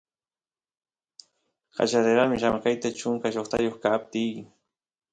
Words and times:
qallarerani 1.75 2.41
llamkayta 2.41 2.87
chunka 2.99 3.27
shoqtayoq 3.35 3.75
kaptiy 3.83 4.33